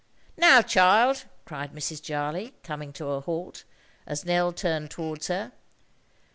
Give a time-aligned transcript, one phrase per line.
[0.35, 2.01] "Now, child?" cried Mrs.
[2.01, 3.65] Jarley, coming to a halt,
[4.07, 5.51] as Nell turned towards her.